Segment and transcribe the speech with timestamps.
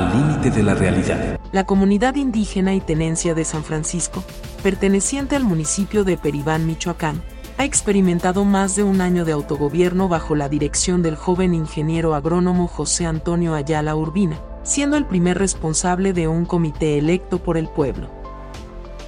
[0.00, 1.38] límite de la realidad.
[1.52, 4.24] La comunidad indígena y tenencia de San Francisco,
[4.62, 7.22] perteneciente al municipio de Peribán, Michoacán,
[7.58, 12.66] ha experimentado más de un año de autogobierno bajo la dirección del joven ingeniero agrónomo
[12.66, 18.08] José Antonio Ayala Urbina, siendo el primer responsable de un comité electo por el pueblo.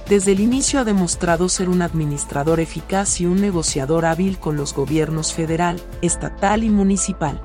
[0.07, 4.75] Desde el inicio ha demostrado ser un administrador eficaz y un negociador hábil con los
[4.75, 7.41] gobiernos federal, estatal y municipal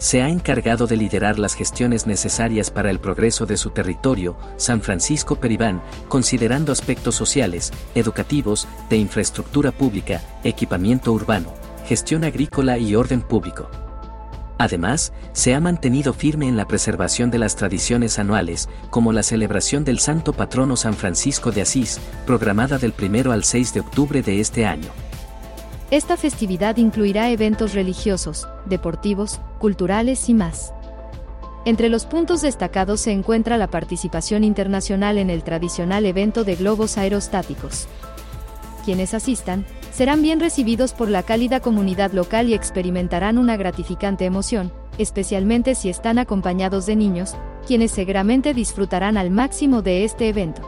[0.00, 4.80] se ha encargado de liderar las gestiones necesarias para el progreso de su territorio, San
[4.80, 11.52] Francisco Peribán, considerando aspectos sociales, educativos, de infraestructura pública, equipamiento urbano,
[11.86, 13.68] gestión agrícola y orden público.
[14.56, 19.84] Además, se ha mantenido firme en la preservación de las tradiciones anuales, como la celebración
[19.84, 24.40] del Santo Patrono San Francisco de Asís, programada del 1 al 6 de octubre de
[24.40, 24.88] este año.
[25.90, 30.72] Esta festividad incluirá eventos religiosos, deportivos, culturales y más.
[31.64, 36.96] Entre los puntos destacados se encuentra la participación internacional en el tradicional evento de globos
[36.96, 37.88] aerostáticos.
[38.84, 44.72] Quienes asistan, serán bien recibidos por la cálida comunidad local y experimentarán una gratificante emoción,
[44.96, 47.34] especialmente si están acompañados de niños,
[47.66, 50.62] quienes seguramente disfrutarán al máximo de este evento.